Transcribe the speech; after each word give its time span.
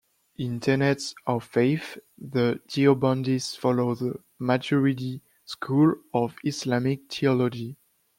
In 0.37 0.59
tenets 0.59 1.13
of 1.27 1.43
faith, 1.43 1.99
the 2.17 2.59
Deobandis 2.67 3.55
follow 3.55 3.93
the 3.93 4.15
Maturidi 4.41 5.21
school 5.45 5.93
of 6.11 6.33
Islamic 6.43 7.01
theology. 7.13 7.77